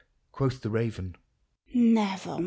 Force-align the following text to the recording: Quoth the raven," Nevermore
Quoth 0.31 0.61
the 0.61 0.71
raven," 0.71 1.15
Nevermore 1.75 2.39